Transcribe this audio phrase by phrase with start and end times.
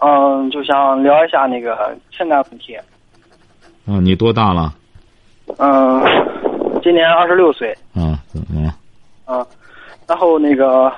[0.00, 2.76] 嗯，就想聊一下那个情感问题。
[3.86, 4.72] 嗯，你多大了？
[5.58, 6.02] 嗯，
[6.82, 7.76] 今年二十六岁。
[7.96, 8.74] 嗯，怎么了？
[9.26, 9.44] 嗯，
[10.06, 10.92] 然后那个，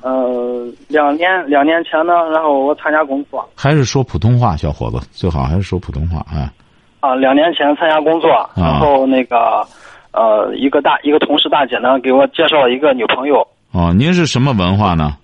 [0.00, 3.46] 呃，两年两年前呢，然后我参加工作。
[3.54, 6.52] 还是说普通话，小伙子，最好还是说普通话啊。
[7.00, 9.66] 啊，两年前参加工作，然后那个，
[10.12, 13.46] 呃，一个大一个同事大姐呢，给我介绍了一个女朋友。
[13.72, 15.16] 哦，您是什么文化呢？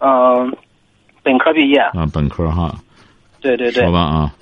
[0.00, 0.56] 嗯。
[1.28, 1.78] 本科毕业。
[1.78, 2.74] 啊，本科哈，
[3.42, 4.32] 对对对，说吧啊，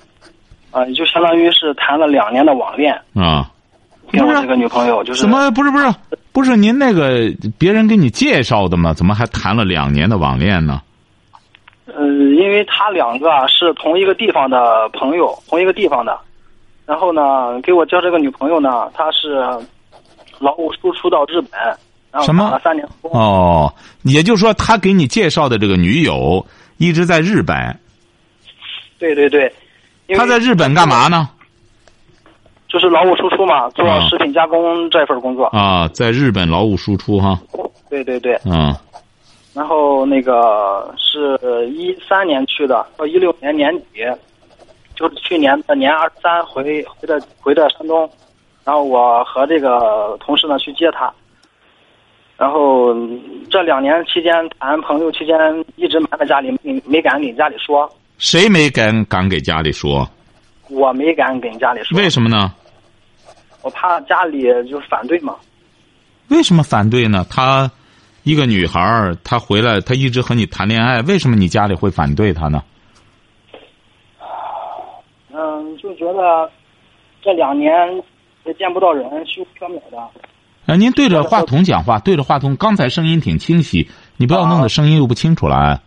[0.71, 2.93] 啊，就相当于是谈了两年的网恋。
[3.13, 3.51] 啊，
[4.09, 5.51] 跟我这个女朋友就是怎么？
[5.51, 5.93] 不是不是
[6.31, 8.93] 不是您那个别人给你介绍的吗？
[8.93, 10.81] 怎么还谈了两年的网恋呢？
[11.87, 16.17] 呃，因为他两个是同一个地方的朋友，同一个地方的，
[16.85, 19.39] 然后呢，给我交这个女朋友呢，她是
[20.39, 21.59] 劳务输出到日本，
[22.25, 23.73] 然后打了三年哦，
[24.03, 26.45] 也就是说，他给你介绍的这个女友。
[26.79, 27.55] 一直在日本。
[28.99, 29.51] 对对对，
[30.15, 31.27] 他在日本干嘛呢？
[32.67, 35.45] 就是劳务输出嘛，做食品加工这份工作。
[35.45, 37.41] 啊，在日本劳务输出哈。
[37.89, 38.39] 对对对。
[38.45, 38.75] 嗯。
[39.55, 44.05] 然后那个是一三年去的，到一六年年底，
[44.95, 48.07] 就是去年的年二十三回回的回的山东，
[48.63, 51.11] 然后我和这个同事呢去接他。
[52.37, 52.93] 然后
[53.49, 55.35] 这两年期间谈朋友期间
[55.75, 57.89] 一直瞒在家里，没没敢给家里说。
[58.17, 60.07] 谁没敢敢给家里说？
[60.69, 61.97] 我没敢跟家里说。
[61.97, 62.53] 为什么呢？
[63.63, 65.35] 我怕家里就反对嘛。
[66.29, 67.25] 为什么反对呢？
[67.29, 67.69] 她
[68.23, 72.61] 一个女孩儿，她回来，她一直和你谈恋爱，为什么你家里会反对她呢？
[75.33, 76.51] 嗯，就觉得
[77.21, 77.73] 这两年
[78.45, 79.97] 也见不到人，虚无缥缈的。
[80.67, 82.55] 啊，您对着话筒讲话，对着话筒。
[82.57, 85.81] 刚才声音挺清晰，你不要弄得声音又不清楚了。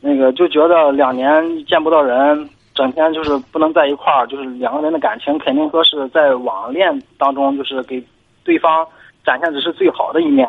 [0.00, 1.32] 那个就觉得两年
[1.64, 6.86] 见不到人，整天就是不能在一块儿，就是两个人的感情肯定说是在网恋
[7.16, 8.04] 当中，就是给
[8.44, 8.86] 对方
[9.24, 10.46] 展现的是最好的一面。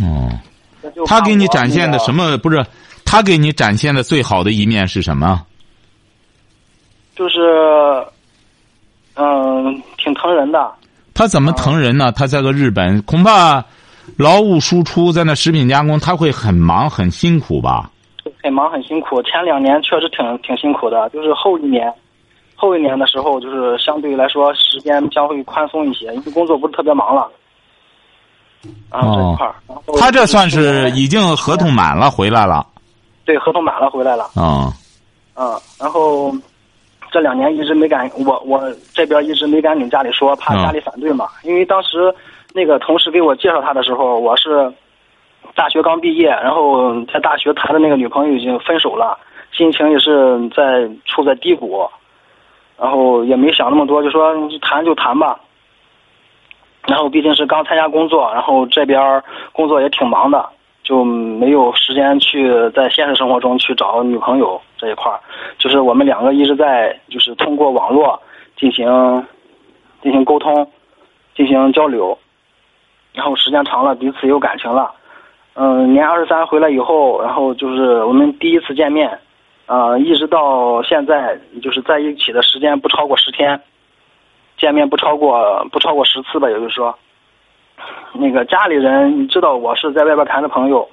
[0.00, 0.28] 哦，
[1.06, 2.36] 他给你展现的什么？
[2.38, 2.64] 不是
[3.04, 5.46] 他给你展现的最好的一面是什么？
[7.14, 7.38] 就是，
[9.14, 10.72] 嗯，挺疼人的。
[11.18, 12.12] 他怎么疼人呢？
[12.12, 13.64] 他在个日本，恐怕
[14.16, 17.90] 劳务输出，在那食品加工，他会很忙很辛苦吧？
[18.40, 21.92] 很忙很辛苦，前两年确实挺挺辛苦的，就是后一年，
[22.54, 27.28] 后一年的时候，就是相对来说时间将会宽松一些，因为工作不是特别忙了。
[28.88, 29.54] 啊，这一块儿，
[29.98, 32.64] 他这算是已经合同满了，回来了。
[33.24, 34.22] 对，合同满了，回来了。
[34.36, 34.72] 啊。
[35.34, 36.32] 嗯，然后。
[37.10, 38.60] 这两年一直没敢，我我
[38.92, 41.26] 这边一直没敢跟家里说，怕家里反对嘛。
[41.42, 42.14] 因为当时
[42.54, 44.72] 那个同事给我介绍他的时候，我是
[45.54, 49.18] 大学刚毕业，然后在大学谈的那个女朋友已经分手了，
[49.52, 51.88] 心情也是在处在低谷，
[52.78, 55.40] 然后也没想那么多，就说谈就谈吧。
[56.86, 60.48] 然后毕竟是刚参加工作，然后这边工作也挺忙的。
[60.84, 65.20] 就没有时间去在现实生活中去找女朋友这一块儿，
[65.58, 68.20] 就是我们两个一直在就是通过网络
[68.56, 69.26] 进行
[70.02, 70.70] 进行沟通，
[71.34, 72.16] 进行交流，
[73.12, 74.90] 然后时间长了彼此有感情了，
[75.54, 79.18] 嗯，年二十三回来以后，然后就是我们第一次见面，
[79.66, 83.60] 啊，一直到现在就是在一起的时间不超过十天，
[84.56, 86.96] 见面不超过不超过十次吧，也就是说。
[88.12, 90.88] 那个家里人知道我是在外边谈的朋友，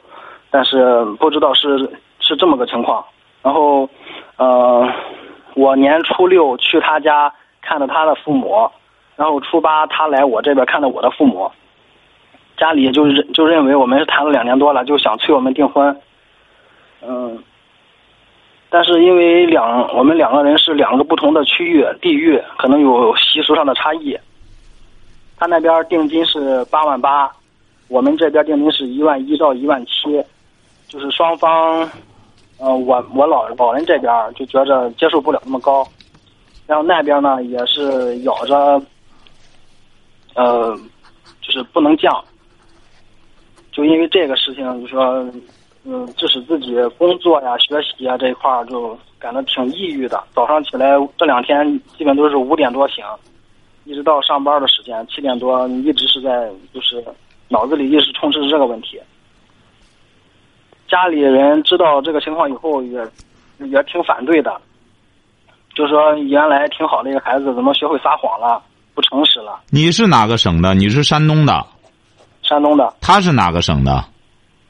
[0.51, 3.03] 但是不知道是是这么个情况。
[3.45, 3.87] 然后，
[4.37, 4.91] 呃，
[5.53, 7.31] 我年初六去他家
[7.61, 8.67] 看的他的父母，
[9.15, 11.51] 然后初八他来我这边看的我的父母。
[12.57, 15.95] 家里就认就认为我们是谈了两年多了，就想催我们订婚。
[17.03, 17.37] 嗯，
[18.71, 24.17] 但是因为两我们两个人是两个不同的区域地域，可能有习俗上的差异。
[25.37, 27.31] 他那边定金是八万八，
[27.89, 30.23] 我们这边定金是一万一到一万七，
[30.87, 31.87] 就是双方，
[32.57, 35.87] 呃，我我老老人这边就觉着接受不了那么高，
[36.67, 38.81] 然后那边呢也是咬着，
[40.35, 40.75] 呃，
[41.41, 42.23] 就是不能降，
[43.71, 45.29] 就因为这个事情，就说，
[45.83, 48.97] 嗯，致使自己工作呀、学习啊这一块就。
[49.17, 50.23] 感到挺抑郁的。
[50.35, 53.03] 早上起来这两天基本都是五点多醒，
[53.85, 57.03] 一直到上班的时间七点多，一直是在就是
[57.47, 58.99] 脑子里一直充斥着这个问题。
[60.87, 62.99] 家里人知道这个情况以后也
[63.59, 64.59] 也挺反对的，
[65.73, 68.61] 就说原来挺好的一个孩子，怎么学会撒谎了，
[68.93, 69.59] 不诚实了？
[69.69, 70.73] 你是哪个省的？
[70.73, 71.65] 你是山东的，
[72.43, 74.03] 山东的，他是哪个省的？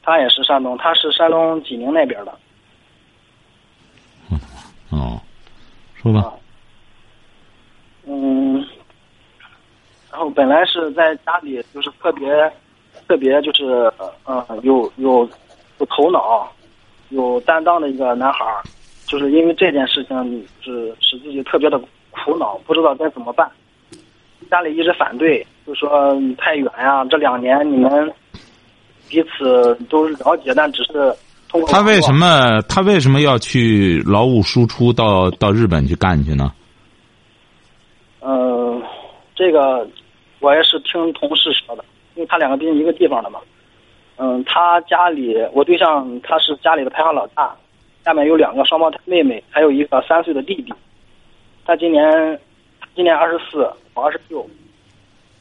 [0.02, 2.32] 他也是山东，他是山东济宁那边的。
[4.90, 5.20] 哦，
[5.94, 6.20] 说吧。
[6.20, 6.32] 啊
[8.08, 8.64] 嗯，
[10.12, 12.28] 然后本来是在家里就是特别
[13.08, 13.92] 特别就是
[14.26, 15.28] 嗯有有
[15.78, 16.50] 有头脑、
[17.10, 18.62] 有担当的一个男孩儿，
[19.06, 21.78] 就是因为这件事情是使自己特别的
[22.10, 23.50] 苦恼，不知道该怎么办。
[24.50, 28.12] 家里一直反对，就说你太远呀、这两年你们
[29.08, 31.14] 彼此都是了解，但只是
[31.48, 36.52] 通过他为什么他为什么要去劳务输出到到日本去干去呢？
[38.20, 38.82] 嗯，
[39.34, 39.86] 这个
[40.40, 41.84] 我也是听同事说的，
[42.14, 43.40] 因为他两个毕竟一个地方的嘛。
[44.16, 47.54] 嗯，他家里我对象他是家里的排行老大，
[48.04, 50.72] 下面有两个双胞胎妹妹，还有一个三岁的弟弟。
[51.64, 52.40] 他今年
[52.94, 54.48] 今年二十四，我二十六。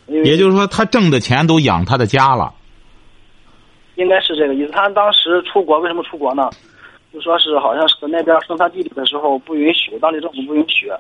[0.08, 2.54] 也就是说，他挣的钱都养他的家了。
[3.96, 4.72] 应该是这个意思。
[4.72, 6.50] 他当时出国为什么出国呢？
[7.14, 10.92] 就说是好像是那边生他弟弟的时候不允许，当地政府不允许，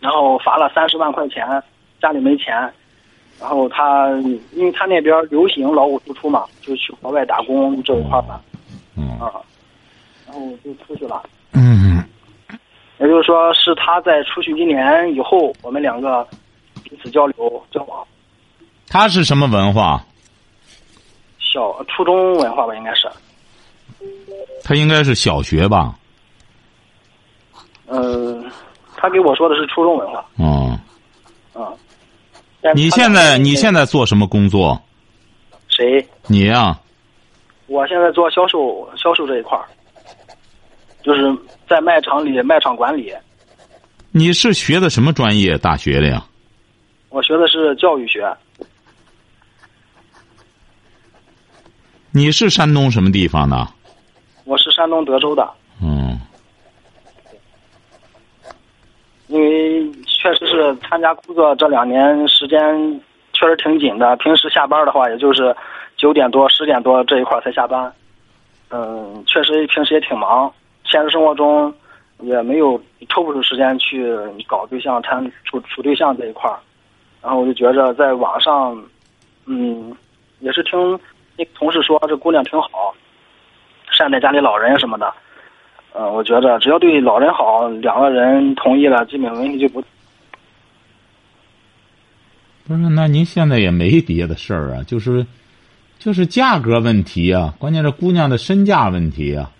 [0.00, 1.46] 然后罚了三十万块钱，
[2.02, 2.68] 家里没钱，
[3.40, 4.10] 然后他
[4.52, 8.40] 因为他那边流行劳务输出嘛，就去国外打工这一块儿吧，
[8.96, 9.32] 嗯啊，
[10.26, 11.22] 然后就出去了。
[11.52, 12.04] 嗯，
[12.98, 16.26] 也就是说，是他在出去一年以后，我们两个
[16.84, 18.06] 彼此交流交往，
[18.86, 20.04] 他是什么文化？
[21.38, 23.10] 小初中文化吧，应该是。
[24.62, 25.94] 他应该是小学吧？
[27.86, 28.44] 嗯，
[28.96, 30.78] 他给我说的是初中文化，哦，
[31.54, 31.72] 啊。
[31.88, 31.89] 但
[32.74, 34.80] 你现在你现在做什么工作？
[35.68, 36.06] 谁？
[36.26, 36.78] 你呀、
[37.66, 39.64] 我现在做销售，销售这一块儿，
[41.02, 41.34] 就是
[41.68, 43.12] 在卖场里卖场管理。
[44.10, 45.56] 你是学的什么专业？
[45.58, 46.24] 大学的呀？
[47.08, 48.28] 我学的是教育学，
[52.10, 53.66] 你是山东什么地方的？
[54.44, 55.48] 我是山东德州的。
[55.80, 56.20] 嗯，
[59.30, 63.00] 因为确实是参加工作这两年时间
[63.32, 65.54] 确实挺紧的，平时下班的话也就是
[65.96, 67.92] 九点多、十点多这一块儿才下班。
[68.70, 70.52] 嗯，确实平时也挺忙，
[70.84, 71.72] 现实生活中
[72.18, 74.12] 也没有抽不出时间去
[74.48, 76.58] 搞对象、谈处处对象这一块儿。
[77.22, 78.76] 然后我就觉着在网上，
[79.46, 79.94] 嗯，
[80.40, 80.98] 也是听
[81.36, 82.92] 那同事说这姑娘挺好，
[83.92, 85.12] 善待家里老人什么的。
[85.92, 89.82] 嗯、我觉着只要对老人好，两个人同意了，基本问题就不。
[92.68, 95.26] 不是，那您现在也没别的事儿啊，就是
[95.98, 99.50] 就是价格问题啊，关键是姑娘的身价问题啊，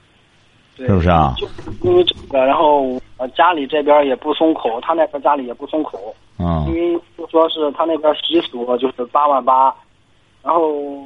[0.77, 1.35] 是不是啊？
[1.37, 1.49] 就
[1.83, 9.75] 因为这个，然后呃家里这边也不松口，他那边家里也不松口，啊因为就说是他那边习俗就是八万八，
[10.45, 11.05] 然后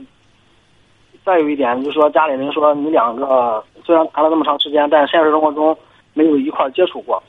[1.24, 5.76] 再有一点就是说家里人说你两个虽然谈了那么长时间，但现实生活中
[6.12, 7.22] 没有一块接触过。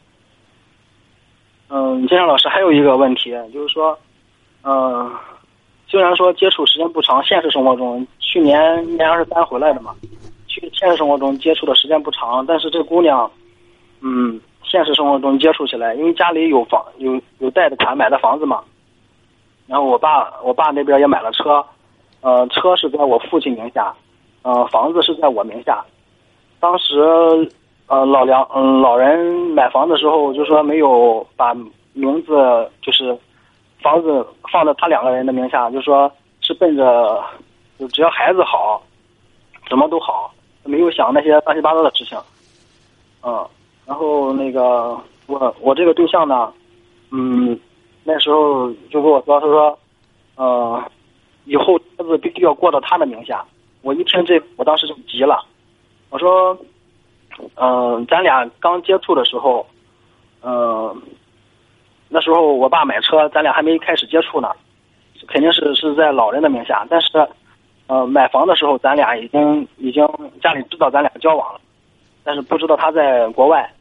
[1.70, 3.98] 嗯，金山老师还有一个问题就是说，
[4.64, 5.12] 嗯、
[5.88, 9.96] 虽然说接触时间不长，现实生活中去年一年二十三回来的嘛，
[10.48, 13.30] 去现实生活中接触的时间不长，但是这姑娘，
[14.02, 18.62] 嗯，现实生活中接触起来，因为家里有房有有贷的款买的房子嘛，
[19.66, 21.66] 然后我爸我爸那边也买了车，
[22.26, 23.94] 呃，车是在我父亲名下，
[24.42, 25.86] 呃，房子是在我名下。
[26.60, 27.00] 当时
[27.86, 31.54] 呃老梁嗯、老人买房的时候就说没有把
[31.94, 32.34] 名字
[32.82, 33.16] 就是
[33.80, 37.24] 房子放在他两个人的名下，就说是奔着
[37.78, 38.82] 就只要孩子好，
[39.70, 42.18] 什么都好，没有想那些乱七八糟的事情。
[43.22, 43.46] 嗯，
[43.86, 46.52] 然后那个我我这个对象呢，
[47.12, 47.60] 嗯，
[48.04, 49.78] 那时候就跟我说，他说，
[50.38, 50.84] 呃，
[51.46, 53.44] 以后车子必须要过到他的名下。
[53.82, 55.46] 我一听这，我当时就急了，
[56.10, 56.58] 我说，
[57.56, 59.66] 嗯、咱俩刚接触的时候，
[60.42, 61.02] 嗯、
[62.10, 64.50] 那时候我爸买车，咱俩还没开始接触呢，
[65.28, 66.86] 肯定是是在老人的名下。
[66.90, 67.28] 但是，
[67.88, 70.08] 呃，买房的时候，咱俩已经已经
[70.42, 71.62] 家里知道咱俩交往了，
[72.24, 73.72] 但是不知道他在国外。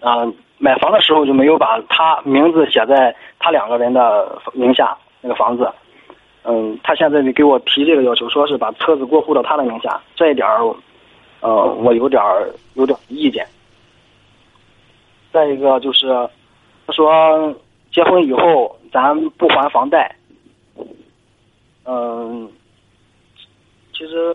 [0.00, 0.24] 啊、
[0.58, 5.70] 买房的时候就没有把他名字写在他两个人的名下那个房子。
[6.48, 10.62] 嗯，他现在给我提这个要求，说是把车子过户到他的名下，这一点儿，
[11.40, 13.44] 呃，我有点儿有点儿意见。
[15.32, 16.06] 再一个就是，
[16.86, 17.54] 他说
[17.90, 20.14] 结婚以后咱不还房贷。
[21.84, 22.48] 嗯，
[23.92, 24.34] 其实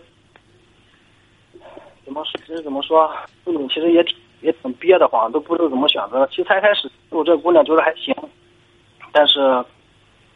[2.05, 2.41] 怎么说？
[2.41, 3.09] 其实怎么说？
[3.43, 6.27] 父母其实也挺也挺憋得慌，都不知道怎么选择。
[6.27, 8.13] 其实才开始，我这姑娘觉得还行，
[9.11, 9.63] 但是，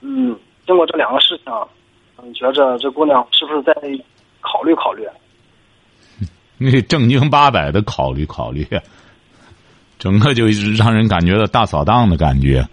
[0.01, 1.53] 嗯，经过这两个事情，
[2.17, 3.73] 嗯，觉着这姑娘是不是再
[4.41, 5.05] 考虑考虑？
[6.57, 8.65] 你正经八百的考虑考虑，
[9.99, 12.67] 整个就让人感觉到大扫荡的感觉。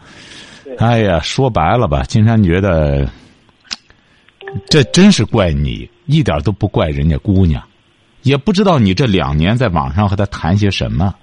[0.78, 3.06] 哎呀，说白了吧，金山觉得，
[4.70, 7.62] 这真是怪你，一点都不怪人家姑娘，
[8.22, 11.14] 也不知道你这两年在网上和她谈些什么。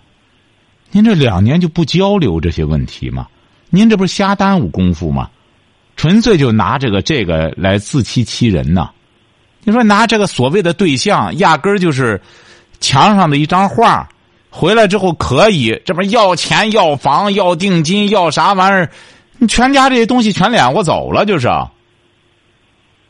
[0.92, 3.28] 您这两年就不交流这些问题吗？
[3.70, 5.30] 您这不是瞎耽误功夫吗？
[6.00, 8.90] 纯粹就拿这个这个来自欺欺人呐！
[9.66, 12.22] 你说拿这个所谓的对象，压根儿就是
[12.80, 14.08] 墙上的一张画，
[14.50, 18.90] 回来之后可以这不要钱要房要定金要啥玩意儿，
[19.40, 21.50] 你全家这些东西全敛过走了，就是。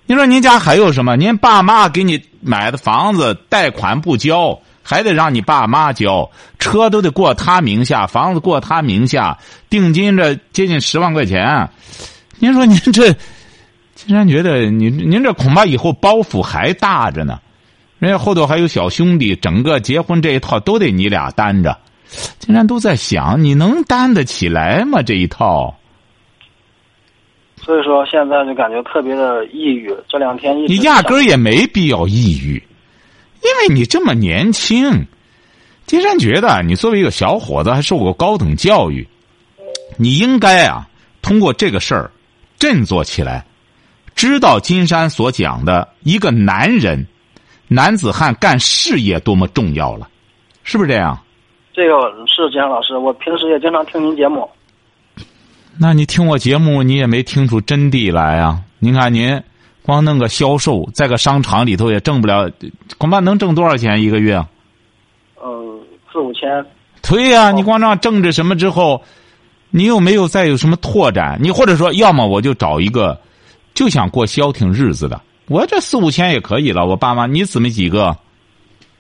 [0.07, 1.15] 你说您家还有什么？
[1.15, 6.27] 您爸妈给你买的房子贷款不交，还得让你爸妈交，
[6.57, 9.37] 车都得过他名下，房子过他名下，
[9.69, 11.69] 定金这接近十万块钱。
[12.39, 13.13] 您说您这，
[13.95, 17.39] 金山觉得您您这恐怕以后包袱还大着呢，
[17.99, 21.77] 人家后头还有小兄弟，整个结婚这一套都得你俩担着。
[22.39, 25.01] 金山都在想，你能担得起来吗？
[25.01, 25.75] 这一套？
[27.61, 32.53] 所以说现在就感觉特别的抑郁，这两天一你压根儿也没必要抑郁，
[33.43, 35.05] 因为你这么年轻。
[35.85, 39.05] 金山觉得，你作为一个小伙子，还受过高等教育，
[39.97, 40.87] 你应该啊，
[41.21, 42.09] 通过这个事儿。
[42.59, 43.45] 振作起来，
[44.13, 47.07] 知道金山所讲的一个男人、
[47.69, 50.07] 男子汉干事业多么重要了，
[50.63, 51.17] 是不是这样？
[51.73, 54.47] 这个是金山老师，我平时也经常听您节目。
[55.77, 58.59] 那你听我节目，你也没听出真谛来啊？
[58.79, 59.41] 您看您
[59.81, 62.51] 光弄个销售，在个商场里头也挣不了，
[62.97, 64.35] 恐怕能挣多少钱一个月？
[65.41, 65.79] 嗯，
[66.11, 66.65] 四五千。
[67.01, 69.01] 对呀，你光这样挣着什么之后？
[69.71, 71.37] 你又没有再有什么拓展？
[71.41, 73.19] 你或者说，要么我就找一个，
[73.73, 75.21] 就想过消停日子的。
[75.47, 76.85] 我这四五千也可以了。
[76.85, 78.15] 我爸妈，你姊妹几个？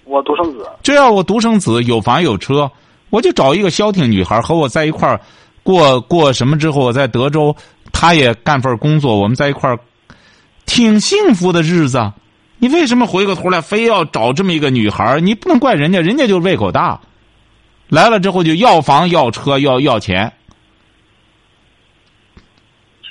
[0.05, 0.67] 我独生子。
[0.81, 2.69] 这要我独生子，有房有车，
[3.09, 5.19] 我就找一个消停女孩和我在一块儿
[5.63, 7.55] 过过什么之后，我在德州，
[7.91, 9.77] 她也干份工作，我们在一块儿
[10.65, 12.11] 挺幸福的日子。
[12.57, 15.19] 你为什么回过头来非要找这么一个女孩？
[15.19, 16.99] 你不能怪人家，人家就胃口大，
[17.87, 20.31] 来了之后就要房要车要要钱。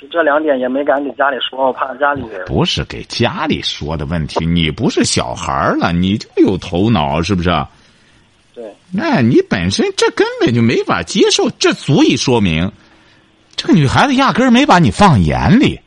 [0.07, 4.45] 这两点也没敢给家里说，我怕家里不是给家里说的问题。
[4.45, 7.49] 你不是小孩了，你就有头脑，是不是？
[8.53, 8.73] 对。
[8.91, 12.71] 那你本身这根本就没法接受，这足以说明，
[13.55, 15.79] 这个女孩子压根儿没把你放眼里。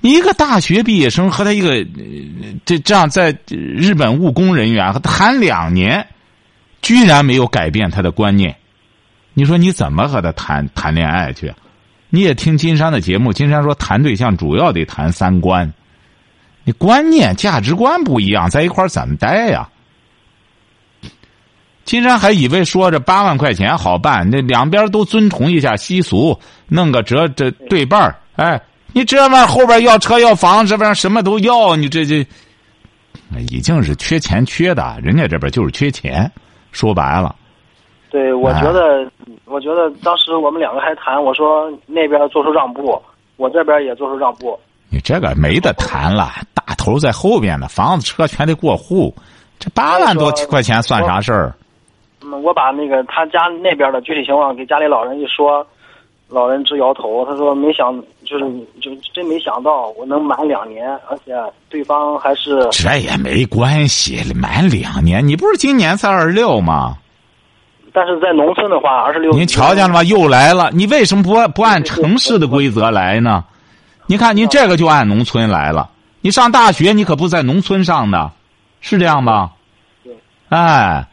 [0.00, 1.86] 你一个大学毕业生和他一个
[2.64, 6.06] 这这样在日本务工人员和谈两年，
[6.80, 8.56] 居然没有改变他的观念。
[9.34, 11.52] 你说你怎么和他谈谈恋爱去？
[12.14, 15.72] 你也听金山的节目，金山说谈对象主要得谈三观，
[16.62, 19.66] 你观念价值观不一样，在一块儿怎么待呀？
[21.86, 26.38] 金山还以为说这八万块钱好办，那两边都遵从一下习俗，
[26.68, 28.14] 弄个折这对半儿。
[28.36, 28.60] 哎，
[28.92, 32.26] 你这玩意儿后边要车要房，这边什么都要，你这这
[33.48, 36.30] 已经是缺钱缺的，人家这边就是缺钱，
[36.72, 37.34] 说白了。
[38.12, 39.10] 对，我觉得。
[39.44, 43.00] 我觉得当时我们两个还谈，我说那边做出让步，
[43.36, 44.58] 我这边也做出让步。
[44.88, 49.14] 你这个没得谈了，大头在后边呢，房子车全得过户，
[49.58, 51.54] 这八万多块钱算啥事儿？
[52.22, 55.66] 嗯，我把那个他家那边的具体情况给家里老人一说，
[56.28, 58.44] 老人直摇头，他说没想，就是
[58.80, 61.34] 就真没想到我能满两年，而且
[61.68, 66.96] 对方还是这也没关系，满两年，你不是今年才二十六吗？
[67.92, 69.32] 但是在农村的话，二十六。
[69.32, 70.02] 您瞧见了吗？
[70.02, 70.70] 又来了。
[70.72, 73.44] 你为什么不不按城市的规则来呢？
[74.06, 75.90] 你看，您这个就按农村来了。
[76.20, 78.32] 你上大学，你可不在农村上的，
[78.80, 79.50] 是这样吧？
[80.04, 80.12] 对。
[80.48, 81.06] 哎，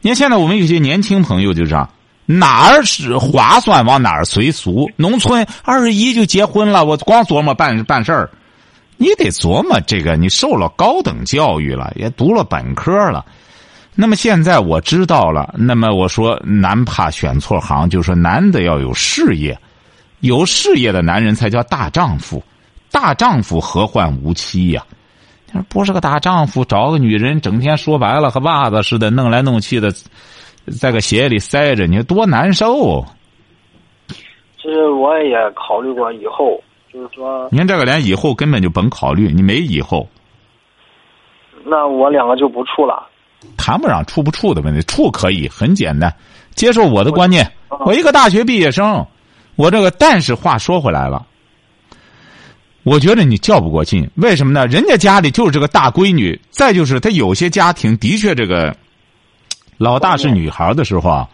[0.00, 1.88] 您现在我们有些年轻朋友就这样，
[2.26, 4.90] 哪儿是划算往哪儿随俗。
[4.96, 8.30] 农村二十一就结婚了，我光琢磨办办事儿。
[8.98, 13.24] 你得琢磨这个，你受了高等教育了，也读了本科了。
[13.96, 15.54] 那么现在我知道了。
[15.56, 19.58] 那么我说，男怕选错行，就是说男的要有事业，
[20.20, 22.42] 有事业的男人才叫大丈夫。
[22.90, 24.84] 大丈夫何患无妻呀？
[25.70, 29.90] 不是个大丈夫，找个女人，整天说白了和袜子似的，弄来弄去的，
[30.78, 33.02] 在个鞋里塞着，你多难受。
[34.60, 36.62] 其实我也考虑过以后，
[36.92, 40.06] 就是说，您这个连以后根本就甭考虑，你没以后，
[41.64, 43.08] 那我两个就不处了。
[43.56, 46.14] 谈不上处不处的问题，处可以，很简单，
[46.54, 47.50] 接受我的观念。
[47.84, 49.06] 我一个大学毕业生，
[49.56, 51.26] 我这个，但是话说回来了，
[52.82, 54.66] 我觉得你较不过劲，为什么呢？
[54.66, 58.74] 人家家里就是这个大闺女，再就是他有些家庭的确这个
[59.78, 61.28] 老大是女孩的时候啊，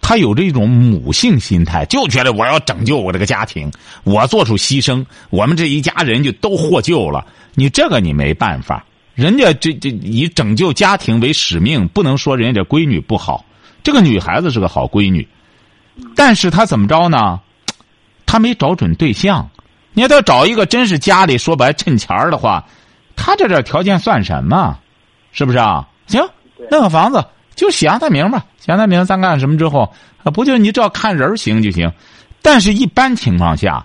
[0.00, 3.70] 他有着一种母性心态，就觉得我要拯救我这个家庭，
[4.04, 7.26] 我做出牺牲，我们这一家人就都获救了。
[7.54, 8.84] 你这个你没办法。
[9.14, 13.44] 人家这这以拯救家庭为使命，不能说人家这闺女不好。
[13.82, 15.26] 这个女孩子是个好闺女，
[16.16, 17.40] 但是她怎么着呢？
[18.24, 19.50] 她没找准对象。
[19.92, 22.64] 你要她找一个真是家里说白趁钱儿的话，
[23.14, 24.78] 她这点条件算什么？
[25.32, 25.86] 是不是啊？
[26.06, 26.22] 行，
[26.70, 27.22] 弄个房子
[27.54, 29.92] 就写上她名吧，写上她名，咱干什么之后
[30.22, 30.30] 啊？
[30.30, 31.92] 不就你只要看人行就行。
[32.40, 33.84] 但是一般情况下，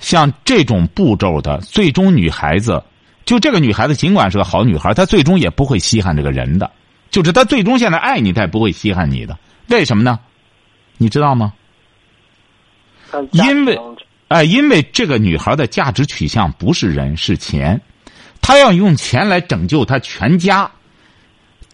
[0.00, 2.82] 像这种步骤的，最终女孩子。
[3.30, 6.68] 就这个女孩子，尽管是个好女孩，她最终也不会稀罕这个人的。
[7.12, 9.38] 就是她最终现在爱你，她也不会稀罕你的。
[9.68, 10.18] 为什么呢？
[10.98, 11.52] 你知道吗？
[13.30, 13.78] 因为，
[14.26, 17.80] 哎，因为这个女孩的价值取向不是人，是钱。
[18.42, 20.68] 她要用钱来拯救她全家。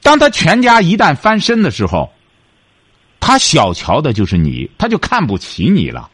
[0.02, 2.12] 当她全家一旦翻身的时候，
[3.18, 6.10] 她小瞧的就是你，她就看不起你了，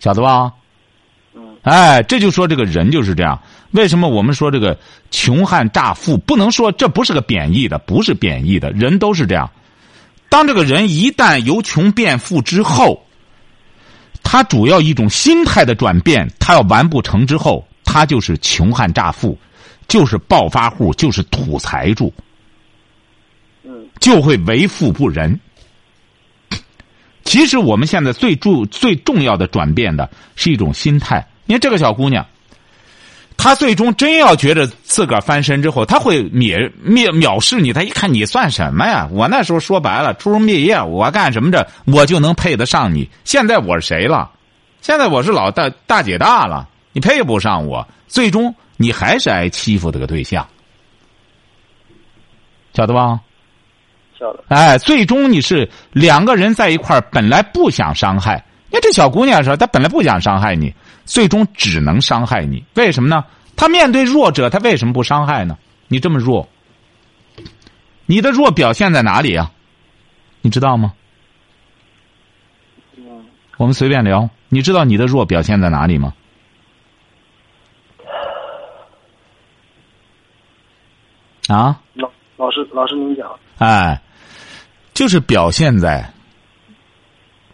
[0.00, 0.52] 晓得吧？
[1.62, 3.40] 哎，这就说这个人就是这样。
[3.72, 4.78] 为什么我们说这个
[5.10, 9.50] 穷汉乍富不能说这不是个贬义的，不是贬义的，人都是这样。
[10.28, 13.04] 当这个人一旦由穷变富之后，
[14.22, 19.38] 他主要一种心态的转变，他要完不成之后，他就是穷汉乍富，
[19.88, 22.12] 就是暴发户，就是土财主，
[23.98, 25.38] 就会为富不仁。
[27.24, 31.24] 其实我们现在最重最重要的转变的是一种心态。
[31.44, 32.26] 你看这个小姑娘，
[33.42, 37.72] 她最终真要觉得自个儿翻身之后，他会蔑蔑藐视你。
[37.72, 39.08] 他一看你算什么呀？
[39.10, 43.08] 我那时候说白了，初中毕业，我干什么着，我就能配得上你。
[43.24, 44.30] 现在我是谁了？
[44.82, 47.88] 现在我是老大大姐大了，你配不上我。
[48.08, 50.46] 最终你还是挨欺负这个对象，
[52.74, 53.20] 晓得吧？
[54.18, 54.44] 晓得。
[54.48, 58.44] 哎，最终你是两个人在一块儿，本来不想伤害。
[58.68, 60.74] 你看这小姑娘说，她本来不想伤害你。
[61.10, 63.24] 最终只能伤害你，为什么呢？
[63.56, 65.58] 他面对弱者，他为什么不伤害呢？
[65.88, 66.48] 你这么弱，
[68.06, 69.50] 你的弱表现在哪里啊？
[70.40, 70.92] 你知道吗？
[73.56, 74.30] 我们随便聊。
[74.48, 76.14] 你知道你的弱表现在哪里吗？
[81.48, 81.82] 啊？
[81.94, 83.28] 老老师，老师您讲。
[83.58, 84.00] 哎，
[84.94, 86.12] 就是表现在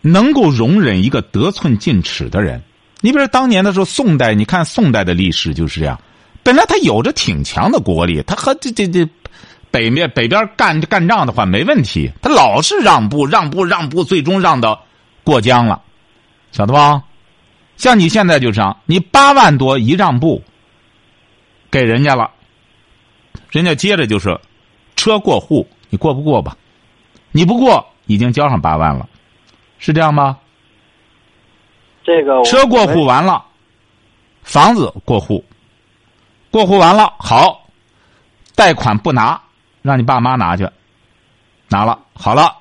[0.03, 2.62] 能够容忍一个得寸进尺的人。
[3.00, 6.00] 你比如当年的时候，宋代，你看宋代的历史就是这样。
[6.42, 9.09] 本来他有着挺强的国力，他和这这这
[9.70, 14.85] 北面北边干干仗的话没问题，他老是让步让步让步，最终让到
[15.24, 15.82] 过江了，
[16.52, 17.02] 晓得吧？
[17.76, 20.42] 像你现在就这样，你八万多一让步
[21.70, 22.30] 给人家了，
[23.50, 24.40] 人家接着就是
[24.94, 26.56] 车过户，你过不过吧？
[27.32, 29.06] 你不过，已经交上八万了，
[29.78, 30.38] 是这样吗？
[32.07, 33.45] 这个车过户完了，
[34.45, 35.45] 房子过户，
[36.53, 37.66] 过户完了好，
[38.55, 39.40] 贷款不拿，
[39.83, 40.71] 让你爸妈拿去，
[41.69, 42.57] 拿了好了，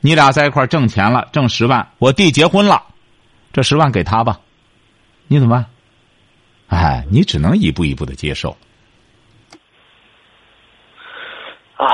[0.00, 2.82] 你俩在一块挣钱了，挣十万，我弟结婚了，
[3.52, 4.40] 这十万给他吧，
[5.28, 5.64] 你怎么办？
[6.66, 8.50] 哎，你只能一步一步的接受。
[11.76, 11.86] 啊，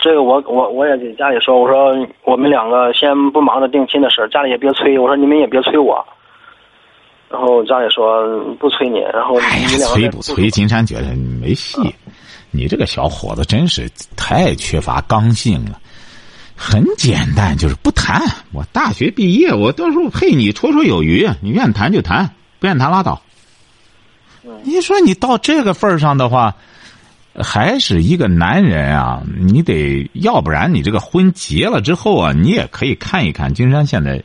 [0.00, 6.04] 这个我我我也给家里说，我说我们两个先不忙着定亲的事家里也别催，我说你们也别催我。
[7.30, 8.26] 然后家里说
[8.58, 10.48] 不催你，然后哎呀，催不催？
[10.50, 11.78] 金山觉得没戏，
[12.50, 15.78] 你这个小伙子真是太缺乏刚性了。
[16.56, 18.22] 很简单，就是不谈。
[18.52, 21.28] 我大学毕业，我到时候配你绰绰有余。
[21.42, 23.20] 你愿谈就谈，不愿谈拉倒。
[24.62, 26.54] 你说你到这个份儿上的话。
[27.42, 34.22] 还是一个男人啊，你得要不然你这个婚结了之后啊，你也可以看一看金山现在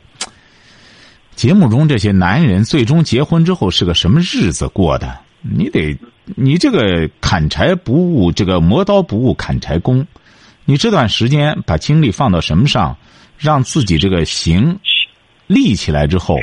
[1.36, 5.18] 节目中这些男人最终结婚之后是个什么日子过的？
[5.42, 5.96] 你得
[6.36, 10.06] 你这个砍柴不误这个磨刀不误砍柴工，
[10.64, 12.96] 你这段时间把精力放到什么上，
[13.36, 14.78] 让自己这个行
[15.46, 16.38] 立起来之后，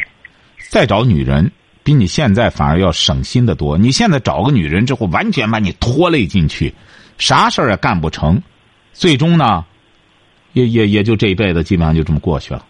[0.70, 1.52] 再找女人。
[1.84, 3.78] 比你现在反而要省心的多。
[3.78, 6.74] 你现在找个女人之后，完全把你拖累进去，
[7.18, 8.42] 啥事儿也干不成，
[8.94, 9.66] 最终呢，
[10.54, 12.64] 也也也就这一辈子基本上就这么过去了。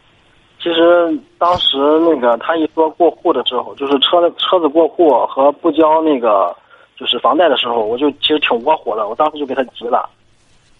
[0.63, 6.55] 其实当时那个他一说过户的时候，就是车车子过户和不交那个
[6.95, 9.07] 就是房贷的时候，我就其实挺窝火的。
[9.07, 10.07] 我当时就给他急了，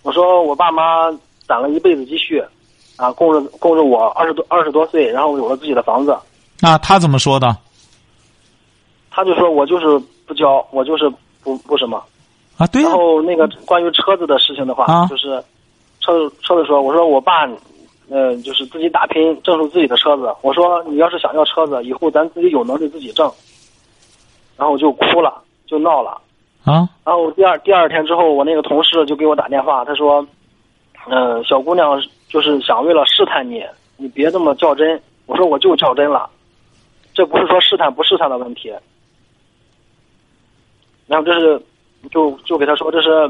[0.03, 1.11] 我说我爸妈
[1.47, 2.41] 攒了一辈子积蓄，
[2.95, 6.15] 啊，供着供着我二十多二十多岁，然后有了自己的房子。
[6.59, 7.57] 那他怎么说的？
[9.12, 9.86] 他就说我就是
[10.26, 11.12] 不交，我就是
[11.43, 12.02] 不不什么。
[12.58, 15.43] 啊，对呀、然后那个关于车子的事情的话，啊就是
[16.00, 17.47] 车子车子说，我说我爸，
[18.10, 20.34] 呃，就是自己打拼挣出自己的车子。
[20.41, 23.30] 我说你要是想要车子，以后咱自己有能力自己挣。
[24.58, 26.21] 然后我就哭了，就闹了。
[26.63, 30.26] 啊，然后第二第二天之后，我那个同事就给我打电话，他说，
[31.10, 33.65] 呃，小姑娘就是想为了试探你，
[33.97, 35.02] 你别这么较真。
[35.26, 36.30] 我说我就较真了，
[37.13, 38.71] 这不是说试探不试探的问题。
[41.12, 41.62] 然后这是，
[42.10, 43.30] 就就给他说这是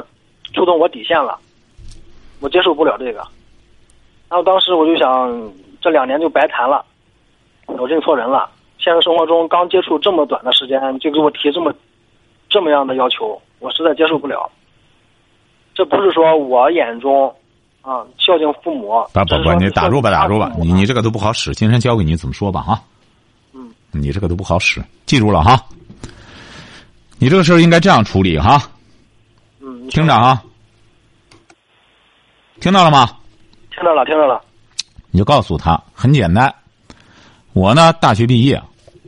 [0.54, 1.36] 触动我底线了，
[2.39, 3.28] 我接受不了这个。
[4.30, 6.86] 然后当时我就想，这两年就白谈了，
[7.65, 8.48] 我认错人了。
[8.78, 11.74] 现实生活中刚接触这么短的时间，就给我提这么
[12.50, 14.48] 这么样的要求，我实在接受不了。
[15.74, 17.34] 这不是说我眼中
[17.82, 21.52] 啊孝敬父母，不不不，你打住吧，打住吧，你你这个都不好使。
[21.56, 22.80] 今天教给你怎么说吧啊？
[23.54, 25.60] 嗯，你这个都不好使，记住了哈。
[27.21, 28.60] 你这个事儿应该这样处理哈，
[29.60, 30.41] 嗯，听着啊，
[32.60, 33.07] 听到了吗？
[33.69, 34.41] 听到了，听到了，
[35.12, 36.51] 你就告诉他，很简单。
[37.53, 38.60] 我呢，大学毕业，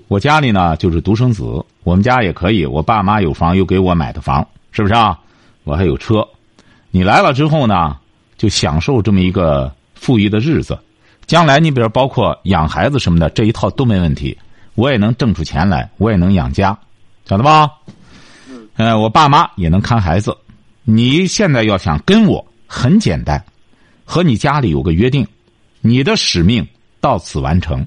[0.09, 1.43] 我家里呢就是独生子，
[1.83, 5.19] 我们家也可以，我爸妈有房，又给我买的房，是不是啊？
[5.63, 6.23] 我还有车。
[6.91, 7.97] 你来了之后呢，
[8.37, 10.77] 就享受这么一个富裕的日子。
[11.25, 14.37] 将来你比如包括养孩子什么的，这一套都没问题。
[14.75, 16.77] 我也能挣出钱来，我也能养家，
[17.25, 17.67] 晓得吧？
[18.75, 20.35] 呃，我爸妈也能看孩子。
[20.83, 23.43] 你现在要想跟我，很简单，
[24.03, 25.25] 和你家里有个约定，
[25.81, 26.67] 你的使命
[26.99, 27.85] 到此完成。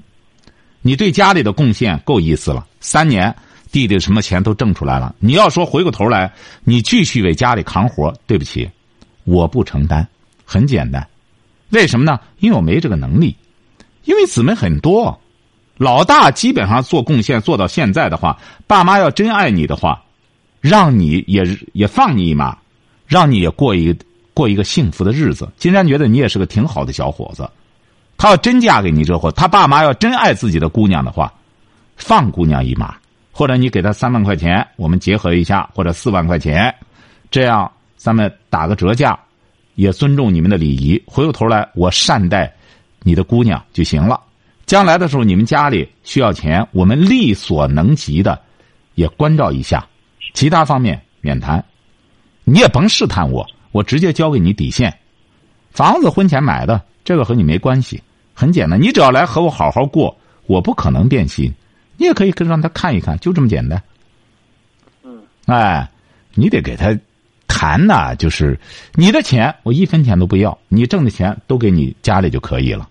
[0.81, 3.35] 你对家里的贡献够意思了，三年
[3.71, 5.13] 弟弟什么钱都挣出来了。
[5.19, 6.31] 你要说回过头来，
[6.63, 8.69] 你继续为家里扛活，对不起，
[9.25, 10.07] 我不承担。
[10.45, 11.05] 很简单，
[11.71, 12.17] 为什么呢？
[12.39, 13.35] 因为我没这个能力。
[14.05, 15.19] 因为姊妹很多，
[15.75, 20.01] 老大基本上做贡献做到现在的话，爸妈要真爱你的话，
[20.61, 21.43] 让你也
[21.73, 22.57] 也放你一马，
[23.05, 23.95] 让你也过一
[24.33, 25.47] 过一个幸福的日子。
[25.57, 27.49] 金山觉得你也是个挺好的小伙子。
[28.17, 31.31] 他要真嫁给你这货，他爸妈要真爱自己的姑娘的话，
[31.97, 32.95] 放姑娘一马，
[33.31, 36.73] 或者你给他三万块钱，我们结合一下，或者四万块钱，
[37.29, 39.17] 这样咱们打个折价，
[39.75, 40.99] 也尊重你们的礼仪。
[41.05, 42.51] 回过头来，我善待
[43.03, 44.19] 你的姑娘就行了。
[44.65, 48.41] 将来的时候，你们家里需要钱，我们力所能及的
[48.95, 49.87] 也关照一下，
[50.37, 51.65] 其他方面免谈。
[52.43, 54.95] 你也甭试探我，我直接交给你底线。
[55.71, 57.99] 房子婚前买的，这个和你没关系。
[58.35, 61.51] 很简单，你只要来和我好好过，我不可能变心。
[61.97, 63.81] 你也可以跟让他看一看，就这么简单。
[65.01, 65.89] 嗯，哎，
[66.35, 66.95] 你得给他
[67.47, 68.59] 谈呐、就是
[68.93, 72.87] 你的钱我一分钱都不要，你挣的钱都给你家里就可以了。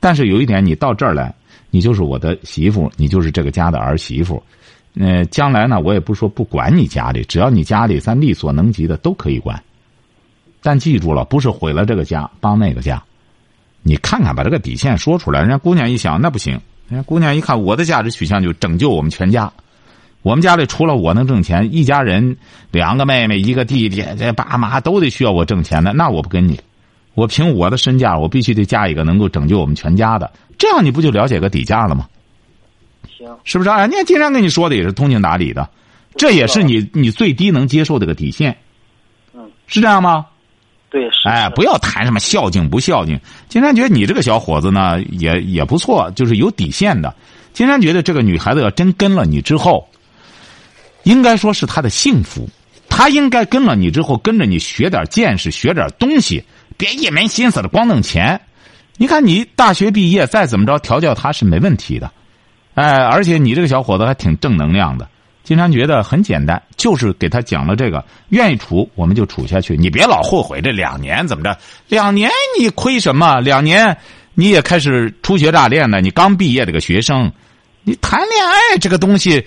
[0.00, 1.32] 但是有一点，你到这儿来，
[1.70, 4.42] 你就是我的媳妇，你就是这个家的儿媳妇。
[4.98, 9.62] 呃，将来呢，我也不说不管你家里，只要你家里咱力所能及的都可以管。
[10.62, 13.02] 但记住了，不是毁了这个家帮那个家。
[13.82, 16.60] 你看看，把这个底线说出来，人家姑娘一想，那不行。
[16.88, 19.50] 人家姑娘一看，我的价值取向就拯救我们全家。
[20.22, 22.36] 我们家里除了我能挣钱，一家人
[22.72, 26.60] 两个妹妹一个弟弟，这爸妈都得需要我挣钱的，那我不跟你。
[27.14, 32.06] 我凭我的身价，我必须得嫁一个能够拯救我们全家的，这样你不就了解个底价了吗？
[33.08, 33.70] 行，是不是？
[33.70, 35.68] 哎，人家经常跟你说的也是通情达理的，
[36.16, 38.56] 这也是你你最低能接受的个底线。
[39.34, 40.26] 嗯，是这样吗？
[40.90, 43.20] 对，是，哎，不要谈什么孝敬不孝敬。
[43.48, 47.14] 金山觉得你这个小伙子呢，也也不错，就是有底线的。
[47.52, 49.88] 金山觉得这个女孩子要真跟了你之后，
[51.04, 52.48] 应该说是她的幸福。
[52.88, 56.42] 她应该跟了你之后，跟着你学点见识，学点东西，
[56.76, 58.40] 别一门心思的光弄钱。
[58.96, 62.10] 你看你大学毕业，再怎么着调教她是没问题的。
[62.80, 65.06] 哎，而且你这个小伙子还挺正能量的。
[65.44, 73.38] 金山觉得很简单，就是给他讲了这个，愿意处我们就处下去，你别老后悔这两年怎么着，两年你亏什么？
[73.40, 73.94] 两年
[74.32, 77.30] 你也开始初学乍练的，你刚毕业这个学生，
[77.82, 79.44] 你谈恋爱这个东西，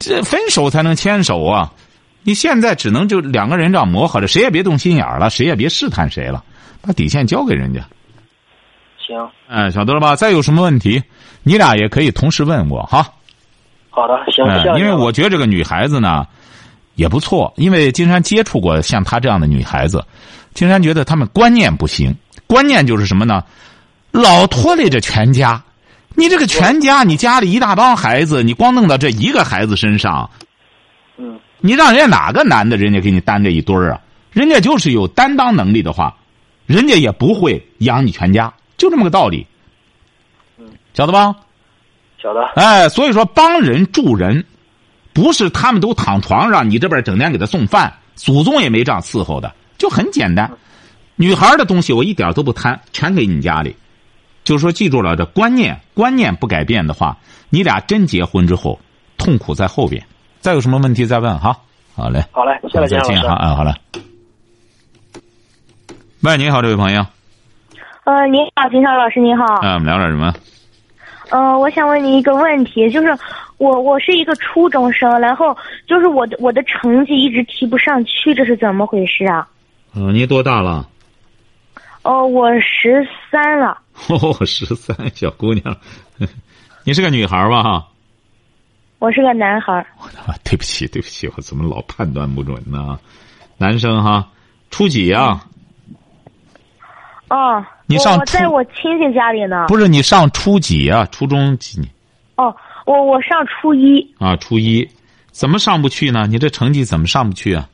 [0.00, 1.72] 这分手才能牵手啊！
[2.24, 6.42] 你现在只能就两个人这样磨合着，谁也别动心眼了，谁也别试探谁了，
[6.80, 7.86] 把底线交给人家。
[9.12, 10.16] 行，哎，晓得了吧？
[10.16, 11.02] 再有什么问题，
[11.42, 13.06] 你俩也可以同时问我哈。
[13.90, 14.44] 好的，行，
[14.78, 16.26] 因为我觉得这个女孩子呢
[16.94, 20.04] 也不错，因为金山接触过像她这样的女孩子，
[20.54, 23.44] 金山觉得她们观念不行，观念就是什么呢？
[24.10, 25.62] 老拖累着全家。
[26.14, 30.28] 你这个全家，你家里一大帮孩子，你光弄到这一个孩子身上，
[31.16, 34.00] 嗯，你让人家哪个男的，人家给你担这一堆儿啊？
[34.30, 36.14] 人家就是有担当能力的话，
[36.66, 39.46] 人家也不会养你全家，就这么个道理。
[40.58, 41.36] 嗯，晓得吧？
[42.20, 42.42] 晓得。
[42.56, 44.44] 哎，所以说帮人助人，
[45.12, 50.50] 不是他们都躺床上，你这边整天给他送饭，祖宗也没这样伺候的，就很简单。
[51.14, 53.76] 女孩的东西我一点都不贪，全给你家里。
[54.42, 57.16] 就是说，记住了，这观念观念不改变的话，
[57.50, 58.80] 你俩真结婚之后，
[59.16, 60.04] 痛苦在后边。
[60.40, 61.56] 再有什么问题再问哈。
[61.94, 63.22] 好嘞，好嘞，谢谢再见。
[63.22, 63.72] 哈啊，好嘞。
[66.22, 67.06] 喂，你好，这位朋友，
[68.04, 69.44] 呃，您好，金超老师，您好。
[69.44, 70.34] 啊，我们聊点什么？
[71.30, 73.16] 呃，我想问您一个问题，就是
[73.58, 79.46] 我我是一个初中生，然后就是我的我的成绩一直提不上去，这是怎么回事啊？
[79.94, 80.88] 嗯、你多大了？
[82.02, 83.78] 哦，我十三了。
[84.08, 85.76] 哦，十三，小姑娘，
[86.82, 87.62] 你是个女孩吧？
[87.62, 87.86] 哈。
[88.98, 89.84] 我是个男孩
[90.44, 92.98] 对不起，对不起，我怎么老判断不准呢？
[93.58, 94.28] 男生哈，
[94.70, 95.40] 初几呀、
[97.28, 99.66] 哦，我你上初我在我亲戚家里呢。
[99.68, 101.06] 不是你上初几啊？
[101.12, 101.88] 初中几年
[102.36, 102.54] 哦，
[102.86, 104.36] 我我上初一，啊？
[104.36, 104.88] 初一，
[105.30, 106.26] 怎么上不去呢？
[106.26, 107.68] 你这成绩怎么上不去啊？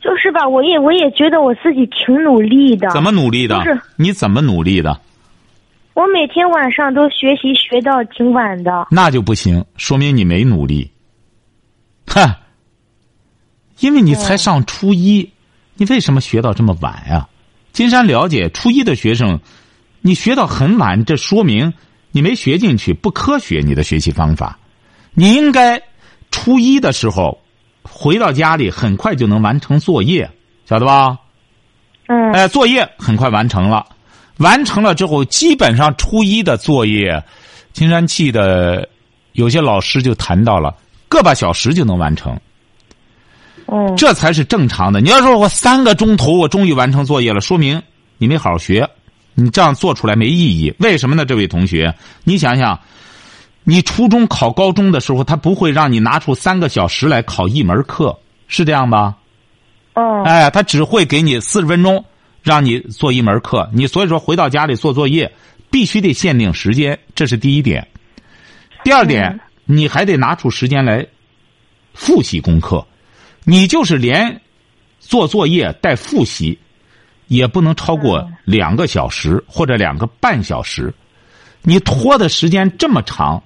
[0.00, 2.90] 就是吧，我也我也觉得我自己挺努力的。
[2.90, 3.80] 怎么努力的就是？
[3.96, 5.00] 你怎么努力的？
[5.94, 8.88] 我每天晚上都学习学到挺晚的。
[8.90, 10.90] 那就不行，说明你没努力。
[12.06, 12.34] 哼，
[13.78, 15.30] 因为你才上初一，
[15.76, 17.28] 你为什么学到这么晚呀、
[17.72, 19.40] 金山了解，初一的学生，
[20.02, 21.72] 你学到很晚，这说明
[22.10, 23.62] 你没学进去，不科学。
[23.64, 24.58] 你的学习方法，
[25.14, 25.82] 你应该
[26.30, 27.40] 初一的时候
[27.82, 30.30] 回到家里，很快就能完成作业，
[30.66, 31.18] 晓得吧？
[32.08, 32.32] 嗯。
[32.32, 33.86] 哎，作业很快完成了，
[34.36, 37.24] 完成了之后，基本上初一的作业，
[37.72, 38.86] 金山记得
[39.32, 40.76] 有些老师就谈到了
[41.08, 42.38] 个把小时就能完成，
[43.72, 43.96] 嗯。
[43.96, 45.00] 这才是正常的。
[45.00, 47.82] 你要说我三个钟头我终于完成作业了，说明
[48.18, 48.88] 你没好好学，
[49.34, 50.74] 你这样做出来没意义。
[50.78, 51.24] 为什么呢？
[51.24, 52.78] 这位同学，你想想，
[53.64, 59.16] 你初中考高中的时候，他不会让你拿出三个小时来考一门课，是这样吧？
[59.94, 60.22] 嗯。
[60.24, 62.04] 哎，他只会给你四十分钟，
[62.42, 63.68] 让你做一门课。
[63.72, 65.32] 你所以说回到家里做作业，
[65.70, 67.86] 必须得限定时间，这是第一点。
[68.84, 71.06] 第二点，你还得拿出时间来
[71.94, 72.84] 复习功课。
[73.44, 74.40] 你就是连
[75.00, 76.58] 做作业带复习，
[77.26, 80.92] 也不能超过两个小时或者两个半小时。
[81.62, 83.42] 你拖的时间这么长，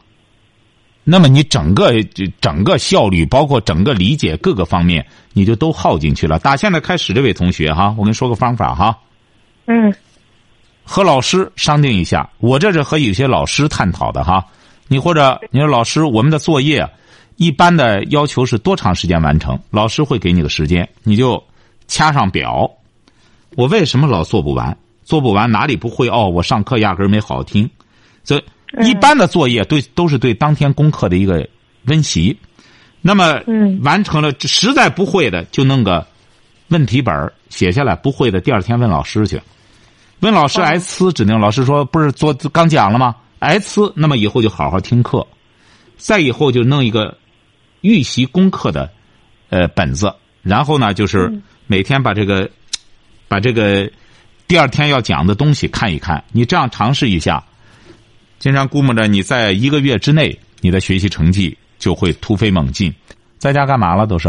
[1.05, 2.03] 那么你整个
[2.41, 6.39] 整个效率，包括整个理解各个方面，你就都耗进去了。
[6.39, 8.99] 打现在开始，这位同学哈，我跟你说个方法哈，
[9.67, 9.95] 嗯
[10.83, 12.31] 和老师商定一下。
[12.39, 14.45] 我这是和有些老师探讨的哈。
[14.89, 16.89] 你或者你说老师，我们的作业
[17.37, 19.59] 一般的要求是多长时间完成？
[19.71, 21.43] 老师会给你个时间，你就
[21.87, 22.71] 掐上表。
[23.57, 24.77] 我为什么老做不完？
[25.05, 26.09] 做不完哪里不会？
[26.09, 27.71] 哦，我上课压根儿没好好听。
[28.25, 28.43] 这
[28.83, 31.49] 一般的作业对都是对当天功课的一个
[31.85, 32.37] 温习。
[33.01, 36.05] 那么嗯完成了，实在不会的就弄个
[36.69, 39.41] 问题本儿写下来，不会的第二天问老师去。
[40.21, 43.15] 问老师挨呲，指定老师说不是昨刚讲了吗？
[43.39, 45.25] 挨呲，那么以后就好好听课，
[45.99, 47.17] 再以后就弄一个
[47.87, 48.91] 预习功课的
[49.49, 51.33] 呃本子，然后呢就是
[51.69, 52.51] 每天把这个
[53.29, 53.89] 把这个
[54.49, 57.45] 第二天要讲的东西看一看，你这样尝试一下，
[58.41, 62.93] 经常估摸着你在一个月之内，你的学习成绩就会突飞猛进。
[63.39, 64.07] 在家干嘛了？
[64.07, 64.29] 都是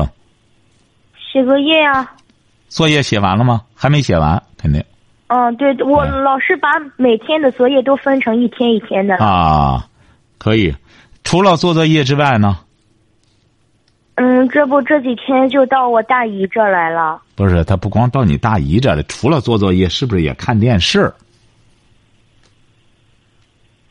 [1.32, 2.12] 写作业呀、
[2.68, 3.62] 作业写完了吗？
[3.74, 4.84] 还没写完，肯定
[5.28, 9.16] 嗯，对，我嗯老师把每天的作业都分成一天一天的。
[9.18, 9.88] 啊，
[10.38, 10.74] 可以。
[11.24, 12.60] 除了做作业之外呢？
[14.20, 17.22] 嗯，这不这几天就到我大姨这来了。
[17.36, 21.14] 不是，他不光到你大姨这儿了，除了做作业，是不是也看电视？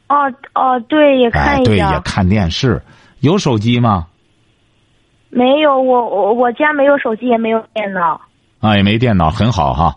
[0.09, 0.17] 哦
[0.55, 2.01] 哦，对，也哎，看一对，也。
[2.05, 2.83] 看电视。
[3.21, 4.09] 有手机吗？
[5.31, 8.21] 没有，我我我家没有手机，也没有电脑。
[8.59, 9.97] 啊，也没电脑，很好哈。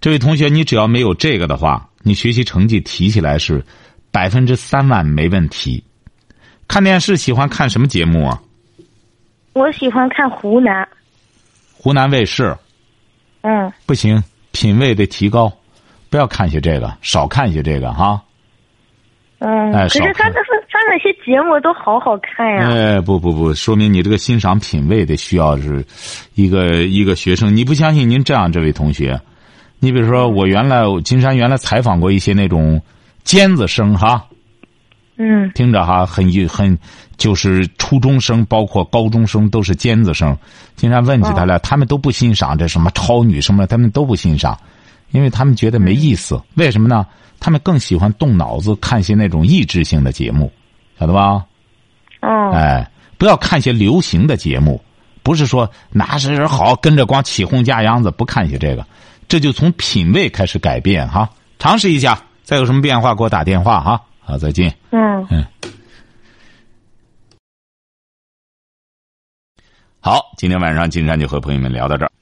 [0.00, 3.60] 这位同学，你只要没有这个的话，你学习成绩提起来是
[4.12, 5.82] 百分之三万没问题。
[6.68, 8.40] 看电视喜欢看什么节目啊？
[9.54, 10.86] 我喜欢看湖南。
[11.76, 12.56] 湖南卫视
[13.42, 15.52] 嗯不行，品味得提高，
[16.10, 18.22] 不要看些这个，少看些这个哈。
[19.38, 20.34] 嗯，哎可是他那
[20.70, 22.70] 他那些节目都好好看呀。
[22.70, 25.84] 哎，不不不，说明你这个欣赏品味得需要是
[26.34, 27.54] 一个一个学生。
[27.54, 28.08] 你不相信？
[28.08, 29.20] 您这样，这位同学，
[29.78, 32.80] 你比如说，我原来金山原来采访过一些那种
[33.22, 34.26] 尖子生哈，
[35.18, 36.78] 嗯听着哈，很很
[37.16, 40.36] 就是初中生，包括高中生都是尖子生。
[40.76, 44.58] 经常问起他来，他们都不欣赏这什么超女什么，他们都不欣赏，
[45.10, 46.40] 因为他们觉得没意思。
[46.54, 47.06] 为什么呢？
[47.40, 50.50] 他们更喜欢动脑子，看些那种益智性的节目，
[50.98, 51.44] 晓得吧？
[52.22, 54.82] 哦哎，不要看些流行的节目，
[55.22, 58.86] 不是说哪是人好跟着光起哄架秧子，不看些这个，
[59.28, 61.28] 这就从品味开始改变哈。
[61.58, 64.00] 尝试一下，再有什么变化给我打电话哈。
[64.20, 64.74] 好，再见。
[64.90, 65.44] 嗯嗯。
[70.06, 72.12] 好，今天晚上金山就和朋友们聊到这儿。